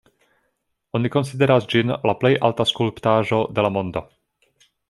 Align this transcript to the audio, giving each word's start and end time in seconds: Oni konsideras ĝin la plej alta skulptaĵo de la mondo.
Oni 0.99 1.11
konsideras 1.15 1.69
ĝin 1.73 1.95
la 2.11 2.17
plej 2.23 2.33
alta 2.49 2.69
skulptaĵo 2.73 3.45
de 3.59 3.67
la 3.67 3.73
mondo. 3.77 4.05